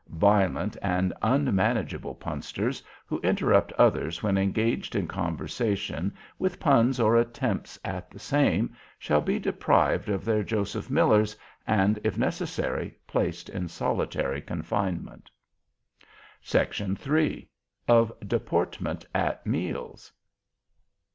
Violent 0.09 0.75
and 0.81 1.13
unmanageable 1.21 2.15
Punsters, 2.15 2.81
who 3.05 3.19
interrupt 3.21 3.71
others 3.73 4.23
when 4.23 4.35
engaged 4.35 4.95
in 4.95 5.07
conversation, 5.07 6.11
with 6.39 6.59
Puns 6.59 6.99
or 6.99 7.15
attempts 7.15 7.77
at 7.85 8.09
the 8.09 8.17
same, 8.17 8.75
shall 8.97 9.21
be 9.21 9.37
deprived 9.37 10.09
of 10.09 10.25
their 10.25 10.41
Joseph 10.41 10.89
Millers, 10.89 11.35
and, 11.67 11.99
if 12.03 12.17
necessary, 12.17 12.95
placed 13.05 13.47
in 13.47 13.67
solitary 13.67 14.41
confinement. 14.41 15.29
SECT. 16.41 16.81
III. 17.07 17.47
OF 17.87 18.11
DEPORTMENT 18.25 19.05
AT 19.13 19.45
MEALS. 19.45 20.11